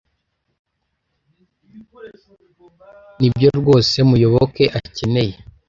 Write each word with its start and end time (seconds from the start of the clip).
Nibyo 3.19 3.49
rwose 3.59 3.95
Muyoboke 4.09 4.63
akeneye. 4.79 5.35